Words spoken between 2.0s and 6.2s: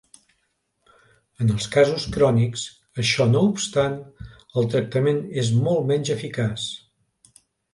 crònics, això no obstant, el tractament és molt menys